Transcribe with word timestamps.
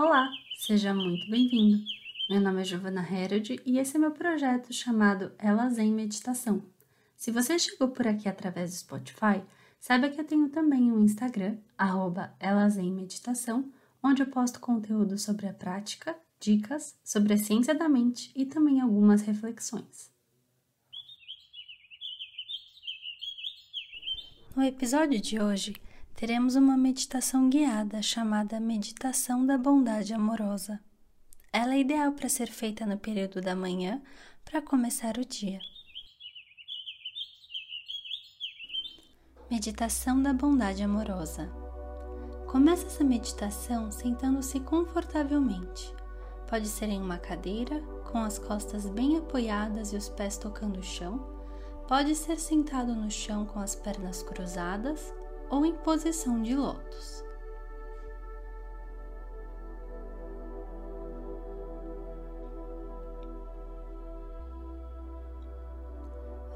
Olá, 0.00 0.30
seja 0.56 0.94
muito 0.94 1.28
bem-vindo. 1.28 1.82
Meu 2.30 2.40
nome 2.40 2.60
é 2.60 2.64
Giovana 2.64 3.02
Herod 3.02 3.60
e 3.66 3.80
esse 3.80 3.96
é 3.96 3.98
meu 3.98 4.12
projeto 4.12 4.72
chamado 4.72 5.32
Elas 5.36 5.76
em 5.76 5.92
Meditação. 5.92 6.62
Se 7.16 7.32
você 7.32 7.58
chegou 7.58 7.88
por 7.88 8.06
aqui 8.06 8.28
através 8.28 8.70
do 8.70 8.76
Spotify, 8.76 9.42
saiba 9.80 10.08
que 10.08 10.20
eu 10.20 10.24
tenho 10.24 10.50
também 10.50 10.92
um 10.92 11.02
Instagram, 11.02 11.58
arroba 11.76 12.32
Elas 12.38 12.78
em 12.78 12.92
Meditação, 12.92 13.72
onde 14.00 14.22
eu 14.22 14.28
posto 14.28 14.60
conteúdo 14.60 15.18
sobre 15.18 15.48
a 15.48 15.52
prática, 15.52 16.16
dicas 16.38 16.96
sobre 17.02 17.34
a 17.34 17.36
ciência 17.36 17.74
da 17.74 17.88
mente 17.88 18.30
e 18.36 18.46
também 18.46 18.80
algumas 18.80 19.22
reflexões. 19.22 20.12
No 24.54 24.62
episódio 24.62 25.20
de 25.20 25.40
hoje, 25.40 25.74
teremos 26.18 26.56
uma 26.56 26.76
meditação 26.76 27.48
guiada 27.48 28.02
chamada 28.02 28.58
Meditação 28.58 29.46
da 29.46 29.56
Bondade 29.56 30.12
Amorosa. 30.12 30.80
Ela 31.52 31.74
é 31.74 31.78
ideal 31.78 32.10
para 32.10 32.28
ser 32.28 32.48
feita 32.48 32.84
no 32.84 32.98
período 32.98 33.40
da 33.40 33.54
manhã 33.54 34.02
para 34.44 34.60
começar 34.60 35.16
o 35.16 35.24
dia. 35.24 35.60
Meditação 39.48 40.20
da 40.20 40.32
Bondade 40.32 40.82
Amorosa. 40.82 41.48
Comece 42.48 42.86
essa 42.86 43.04
meditação 43.04 43.92
sentando-se 43.92 44.58
confortavelmente. 44.58 45.94
Pode 46.48 46.66
ser 46.66 46.88
em 46.88 47.00
uma 47.00 47.18
cadeira, 47.18 47.80
com 48.10 48.18
as 48.18 48.40
costas 48.40 48.86
bem 48.86 49.18
apoiadas 49.18 49.92
e 49.92 49.96
os 49.96 50.08
pés 50.08 50.36
tocando 50.36 50.80
o 50.80 50.82
chão 50.82 51.38
Pode 51.88 52.14
ser 52.14 52.38
sentado 52.38 52.94
no 52.94 53.10
chão 53.10 53.46
com 53.46 53.60
as 53.60 53.74
pernas 53.74 54.22
cruzadas 54.22 55.10
ou 55.50 55.64
em 55.64 55.74
posição 55.74 56.42
de 56.42 56.54
lótus. 56.54 57.24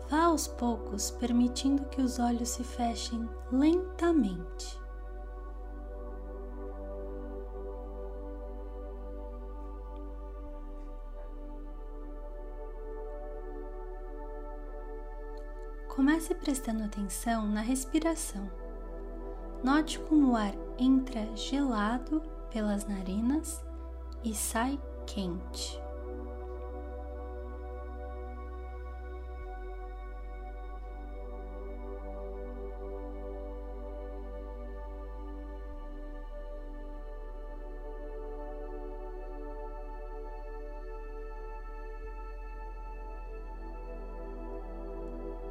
Vá 0.08 0.24
aos 0.24 0.46
poucos, 0.46 1.10
permitindo 1.10 1.86
que 1.86 2.02
os 2.02 2.18
olhos 2.18 2.50
se 2.50 2.62
fechem 2.62 3.26
lentamente. 3.50 4.78
Comece 15.88 16.34
prestando 16.34 16.84
atenção 16.84 17.46
na 17.46 17.62
respiração. 17.62 18.61
Note 19.62 20.00
como 20.00 20.32
o 20.32 20.36
ar 20.36 20.54
entra 20.76 21.24
gelado 21.36 22.20
pelas 22.50 22.84
narinas 22.84 23.64
e 24.24 24.34
sai 24.34 24.76
quente. 25.06 25.80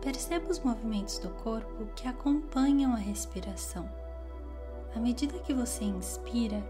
Perceba 0.02 0.50
os 0.50 0.60
movimentos 0.60 1.20
do 1.20 1.30
corpo 1.30 1.86
que 1.96 2.08
acompanham 2.08 2.94
a 2.94 2.98
respiração. 2.98 4.01
À 4.96 5.00
medida 5.00 5.40
que 5.40 5.54
você 5.54 5.86
inspira, 5.86 6.62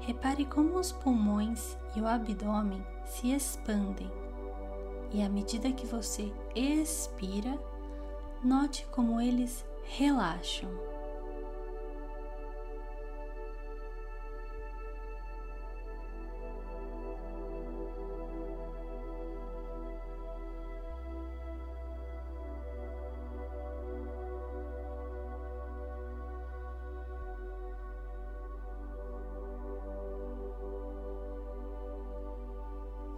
repare 0.00 0.44
como 0.44 0.78
os 0.78 0.92
pulmões 0.92 1.78
e 1.94 2.00
o 2.00 2.06
abdômen 2.06 2.84
se 3.04 3.32
expandem. 3.32 4.10
E 5.12 5.22
à 5.22 5.28
medida 5.28 5.72
que 5.72 5.86
você 5.86 6.32
expira, 6.54 7.58
note 8.42 8.86
como 8.90 9.20
eles 9.20 9.64
relaxam. 9.84 10.89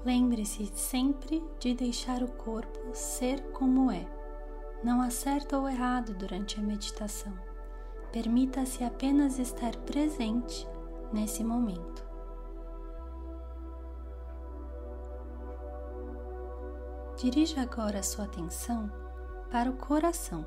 Lembre-se 0.04 0.66
sempre 0.74 1.44
de 1.60 1.74
deixar 1.74 2.24
o 2.24 2.32
corpo 2.32 2.92
ser 2.92 3.40
como 3.52 3.90
é. 3.90 4.04
Não 4.82 5.00
há 5.00 5.10
certo 5.10 5.54
ou 5.54 5.68
errado 5.68 6.12
durante 6.14 6.58
a 6.58 6.62
meditação. 6.62 7.32
Permita-se 8.10 8.82
apenas 8.82 9.38
estar 9.38 9.76
presente 9.76 10.66
nesse 11.12 11.44
momento. 11.44 12.04
Dirija 17.16 17.62
agora 17.62 18.00
a 18.00 18.02
sua 18.02 18.24
atenção 18.24 18.90
para 19.52 19.70
o 19.70 19.76
coração. 19.76 20.44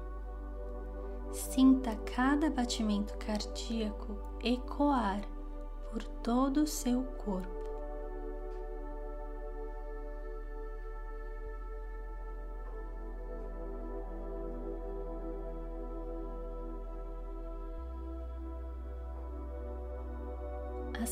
Sinta 1.31 1.95
cada 2.13 2.49
batimento 2.49 3.17
cardíaco 3.17 4.17
ecoar 4.43 5.21
por 5.91 6.03
todo 6.03 6.63
o 6.63 6.67
seu 6.67 7.03
corpo. 7.03 7.54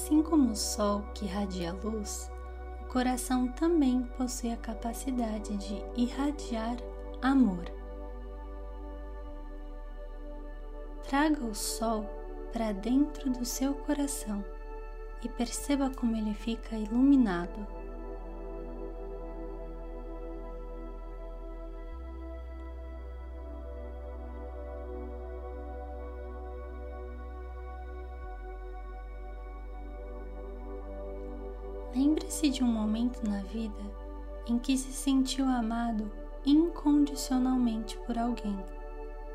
Assim 0.04 0.22
como 0.22 0.52
o 0.52 0.56
Sol 0.56 1.02
que 1.14 1.24
irradia 1.24 1.72
luz, 1.72 2.30
o 2.82 2.86
coração 2.88 3.48
também 3.48 4.04
possui 4.18 4.52
a 4.52 4.58
capacidade 4.58 5.56
de 5.56 5.82
irradiar 5.96 6.76
amor. 7.22 7.64
Traga 11.08 11.46
o 11.46 11.56
Sol 11.56 12.04
para 12.52 12.74
dentro 12.74 13.32
do 13.32 13.46
seu 13.46 13.74
coração 13.74 14.44
e 15.24 15.30
perceba 15.30 15.90
como 15.90 16.18
ele 16.18 16.34
fica 16.34 16.76
iluminado. 16.76 17.66
Lembre-se 32.34 32.50
de 32.50 32.64
um 32.64 32.68
momento 32.68 33.30
na 33.30 33.44
vida 33.44 33.84
em 34.48 34.58
que 34.58 34.76
se 34.76 34.92
sentiu 34.92 35.46
amado 35.46 36.12
incondicionalmente 36.44 37.96
por 38.08 38.18
alguém, 38.18 38.58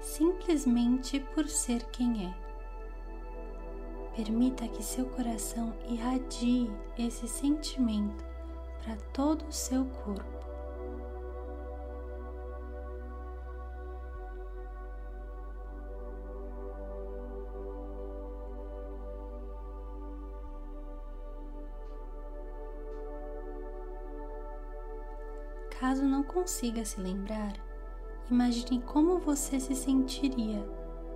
simplesmente 0.01 1.21
por 1.33 1.47
ser 1.47 1.85
quem 1.91 2.27
é. 2.27 2.35
Permita 4.17 4.67
que 4.67 4.83
seu 4.83 5.07
coração 5.11 5.73
irradie 5.89 6.69
esse 6.99 7.29
sentimento 7.29 8.25
para 8.83 8.97
todo 9.13 9.47
o 9.47 9.53
seu 9.53 9.85
corpo. 9.85 10.38
Caso 25.79 26.05
não 26.05 26.25
consiga 26.25 26.85
se 26.85 27.01
lembrar, 27.01 27.53
imagine 28.29 28.83
como 28.83 29.21
você 29.21 29.61
se 29.61 29.77
sentiria 29.77 30.69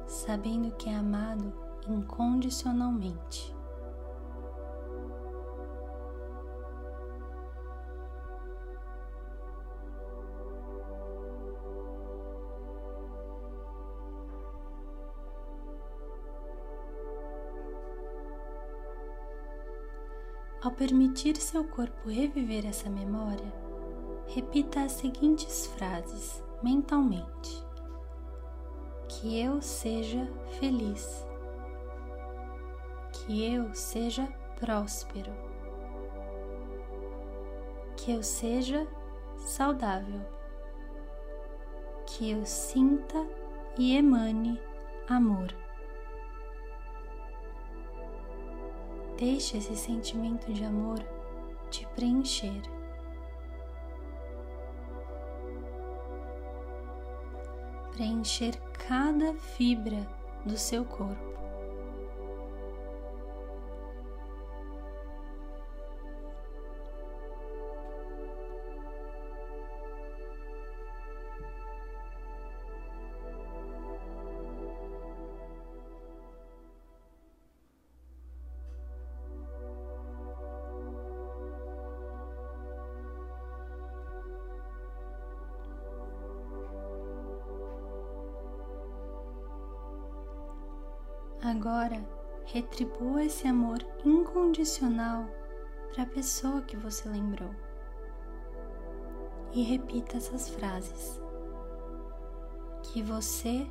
sabendo 0.06 0.70
que 0.76 0.88
é 0.88 0.94
amado 0.94 1.52
incondicionalmente. 1.88 3.52
Ao 20.62 20.70
permitir 20.70 21.36
seu 21.36 21.64
corpo 21.64 22.08
reviver 22.08 22.64
essa 22.64 22.88
memória, 22.88 23.61
repita 24.34 24.80
as 24.80 24.92
seguintes 24.92 25.66
frases 25.66 26.42
mentalmente: 26.62 27.62
Que 29.08 29.38
eu 29.38 29.60
seja 29.60 30.26
feliz, 30.58 31.26
que 33.12 33.52
eu 33.52 33.74
seja 33.74 34.26
próspero, 34.58 35.32
que 37.96 38.10
eu 38.10 38.22
seja 38.22 38.86
saudável, 39.36 40.20
que 42.06 42.30
eu 42.30 42.46
sinta 42.46 43.26
e 43.78 43.94
emane 43.96 44.58
amor. 45.08 45.54
Deixe 49.18 49.58
esse 49.58 49.76
sentimento 49.76 50.50
de 50.52 50.64
amor 50.64 50.98
te 51.70 51.86
preencher. 51.88 52.71
Preencher 58.02 58.58
cada 58.88 59.32
fibra 59.32 60.04
do 60.44 60.58
seu 60.58 60.84
corpo. 60.84 61.41
Agora, 91.52 92.02
retribua 92.46 93.24
esse 93.24 93.46
amor 93.46 93.86
incondicional 94.06 95.26
para 95.92 96.04
a 96.04 96.06
pessoa 96.06 96.62
que 96.62 96.78
você 96.78 97.06
lembrou. 97.06 97.50
E 99.52 99.62
repita 99.62 100.16
essas 100.16 100.48
frases. 100.48 101.20
Que 102.84 103.02
você 103.02 103.66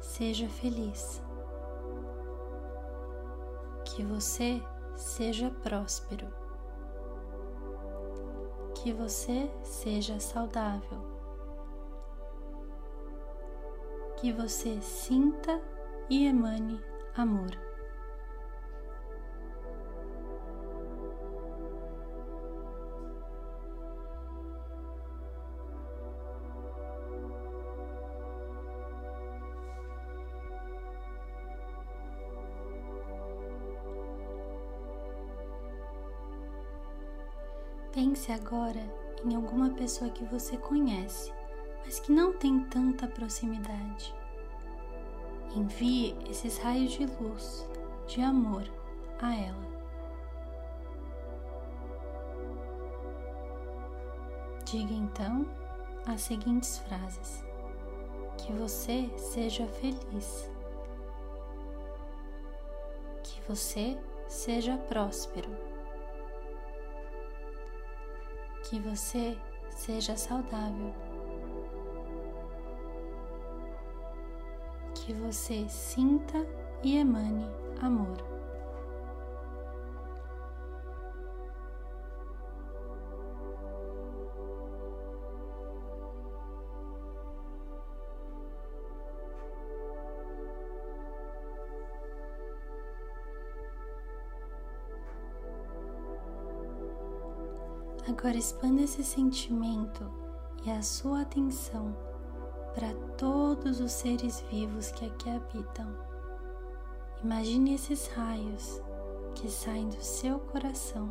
seja 0.00 0.48
feliz. 0.48 1.22
Que 3.84 4.02
você 4.02 4.62
seja 4.96 5.50
próspero. 5.62 6.32
Que 8.76 8.94
você 8.94 9.50
seja 9.62 10.18
saudável. 10.18 11.04
Que 14.16 14.32
você 14.32 14.80
sinta 14.80 15.60
e 16.08 16.26
emane 16.26 16.95
amor. 17.22 17.50
Pense 37.92 38.30
agora 38.30 38.82
em 39.24 39.34
alguma 39.34 39.70
pessoa 39.70 40.10
que 40.10 40.24
você 40.26 40.56
conhece, 40.58 41.32
mas 41.84 41.98
que 41.98 42.12
não 42.12 42.34
tem 42.34 42.60
tanta 42.64 43.08
proximidade. 43.08 44.14
Envie 45.56 46.14
esses 46.28 46.58
raios 46.58 46.92
de 46.92 47.06
luz, 47.06 47.66
de 48.06 48.20
amor 48.20 48.70
a 49.18 49.34
ela. 49.34 49.66
Diga 54.66 54.92
então 54.92 55.46
as 56.06 56.20
seguintes 56.20 56.76
frases: 56.80 57.42
Que 58.36 58.52
você 58.52 59.10
seja 59.16 59.66
feliz, 59.66 60.50
que 63.22 63.40
você 63.48 63.96
seja 64.28 64.76
próspero, 64.76 65.48
que 68.64 68.78
você 68.78 69.38
seja 69.70 70.18
saudável 70.18 70.94
que 75.06 75.12
você 75.12 75.68
sinta 75.68 76.44
e 76.82 76.96
emane 76.96 77.48
amor. 77.80 78.16
Agora 98.08 98.36
expanda 98.36 98.82
esse 98.82 99.04
sentimento 99.04 100.10
e 100.64 100.70
a 100.70 100.82
sua 100.82 101.20
atenção 101.20 101.96
para 102.74 103.05
todos 103.16 103.80
os 103.80 103.92
seres 103.92 104.40
vivos 104.50 104.90
que 104.92 105.06
aqui 105.06 105.30
habitam. 105.30 105.88
Imagine 107.22 107.74
esses 107.74 108.08
raios 108.08 108.82
que 109.34 109.50
saem 109.50 109.88
do 109.88 110.02
seu 110.02 110.38
coração, 110.38 111.08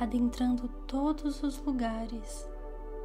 adentrando 0.00 0.68
todos 0.86 1.42
os 1.42 1.62
lugares 1.64 2.48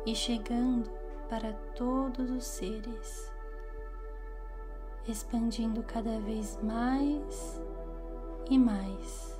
e 0.06 0.16
chegando 0.16 0.90
para 1.30 1.54
todos 1.76 2.30
os 2.30 2.46
seres, 2.46 3.32
expandindo 5.08 5.84
cada 5.84 6.20
vez 6.22 6.58
mais 6.64 7.62
e 8.50 8.58
mais. 8.58 9.37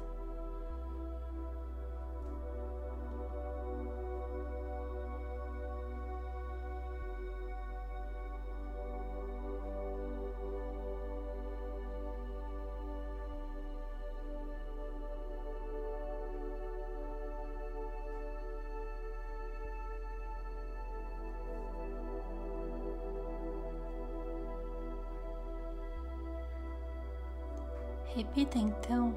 Repita 28.18 28.58
então 28.58 29.16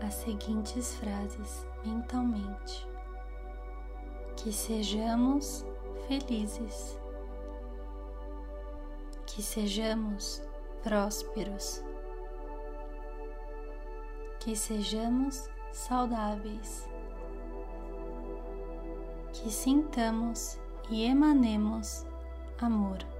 as 0.00 0.12
seguintes 0.14 0.96
frases 0.96 1.64
mentalmente: 1.84 2.84
Que 4.36 4.52
sejamos 4.52 5.64
felizes, 6.08 6.98
que 9.24 9.40
sejamos 9.40 10.42
prósperos, 10.82 11.80
que 14.40 14.56
sejamos 14.56 15.48
saudáveis, 15.70 16.88
que 19.32 19.48
sintamos 19.48 20.58
e 20.90 21.04
emanemos 21.04 22.04
amor. 22.60 23.13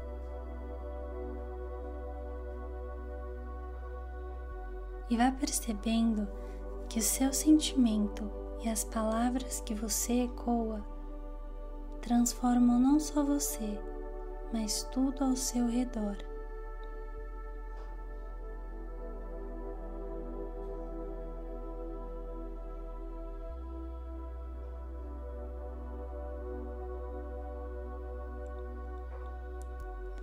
E 5.11 5.17
vá 5.17 5.31
percebendo 5.31 6.27
que 6.89 6.99
o 6.99 7.03
seu 7.03 7.33
sentimento 7.33 8.31
e 8.63 8.69
as 8.69 8.85
palavras 8.85 9.61
que 9.61 9.75
você 9.75 10.25
ecoa 10.25 10.85
transformam 12.01 12.79
não 12.79 13.01
só 13.01 13.23
você, 13.23 13.81
mas 14.53 14.85
tudo 14.93 15.25
ao 15.25 15.37
seu 15.37 15.67
redor. 15.67 16.17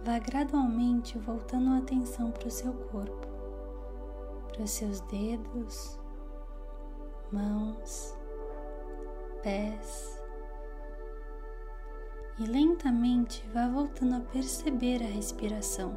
Vá 0.04 0.18
gradualmente 0.18 1.18
voltando 1.20 1.70
a 1.70 1.78
atenção 1.78 2.32
para 2.32 2.48
o 2.48 2.52
seu 2.52 2.74
corpo 2.74 3.31
para 4.52 4.64
os 4.64 4.72
seus 4.72 5.00
dedos, 5.02 6.00
mãos, 7.32 8.16
pés 9.42 10.22
e 12.40 12.46
lentamente 12.46 13.48
vá 13.54 13.68
voltando 13.68 14.16
a 14.16 14.20
perceber 14.20 15.02
a 15.04 15.08
respiração. 15.08 15.94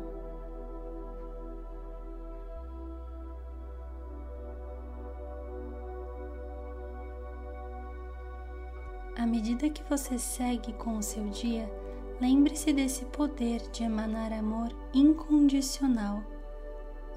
À 9.16 9.26
medida 9.26 9.70
que 9.70 9.82
você 9.88 10.18
segue 10.18 10.72
com 10.74 10.98
o 10.98 11.02
seu 11.02 11.24
dia, 11.28 11.70
lembre-se 12.20 12.72
desse 12.72 13.04
poder 13.06 13.60
de 13.70 13.84
emanar 13.84 14.32
amor 14.32 14.68
incondicional. 14.92 16.33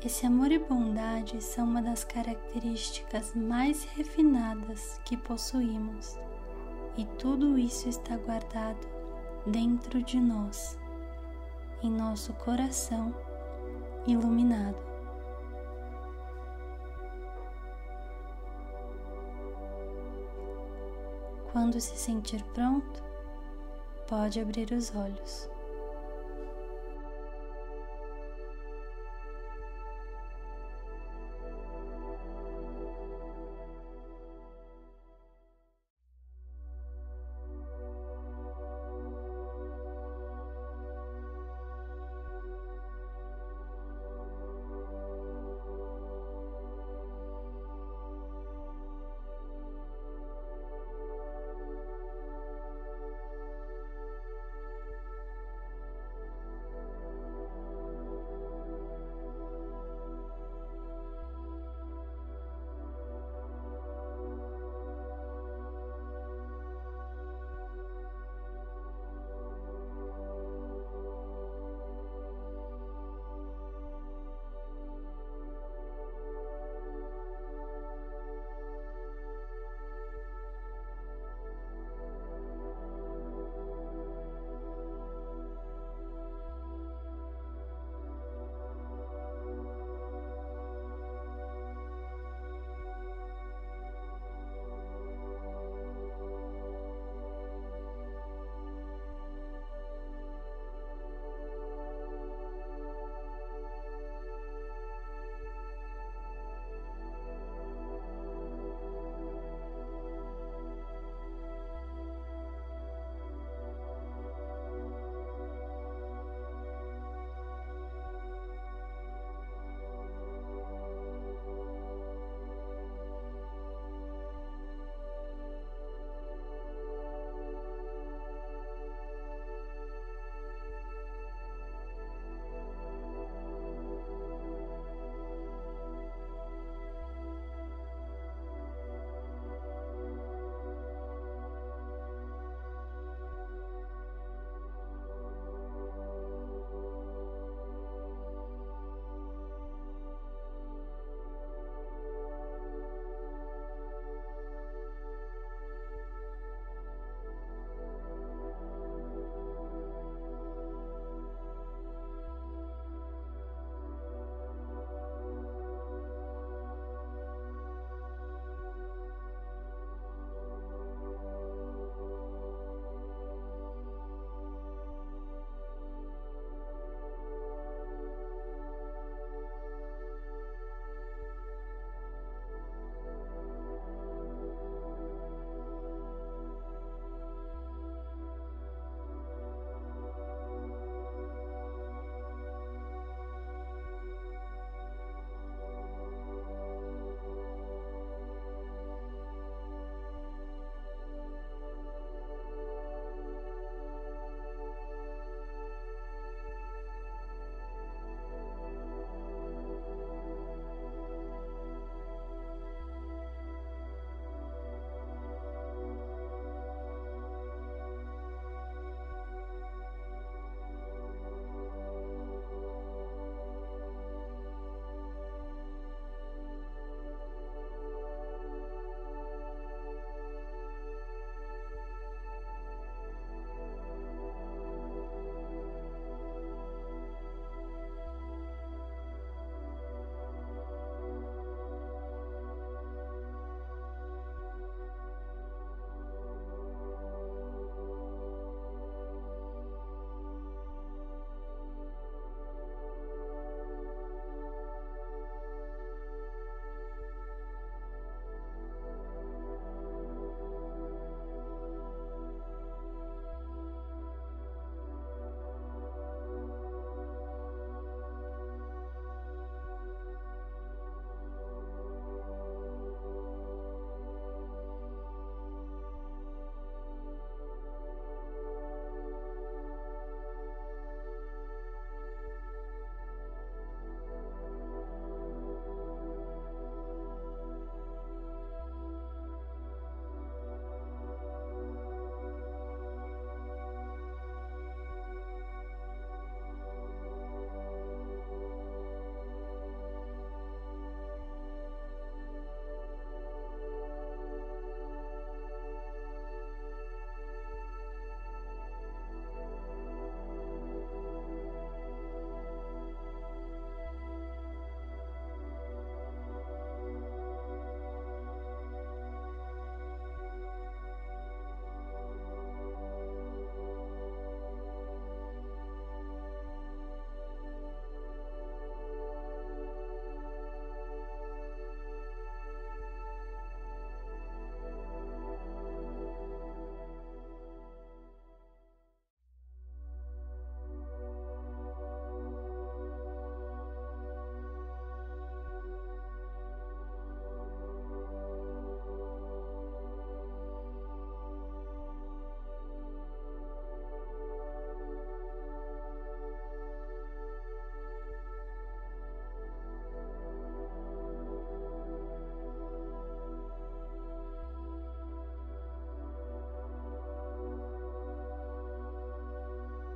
Esse 0.05 0.27
amor 0.27 0.51
e 0.51 0.59
bondade 0.59 1.43
são 1.43 1.65
uma 1.65 1.81
das 1.81 2.03
características 2.03 3.33
mais 3.33 3.83
refinadas 3.83 5.01
que 5.03 5.17
possuímos, 5.17 6.17
e 6.95 7.05
tudo 7.17 7.57
isso 7.57 7.89
está 7.89 8.15
guardado 8.15 8.87
dentro 9.47 10.01
de 10.03 10.19
nós, 10.19 10.77
em 11.81 11.91
nosso 11.91 12.31
coração 12.33 13.13
iluminado. 14.05 14.77
Quando 21.51 21.81
se 21.81 21.97
sentir 21.97 22.43
pronto, 22.53 23.03
pode 24.07 24.39
abrir 24.39 24.71
os 24.71 24.95
olhos. 24.95 25.49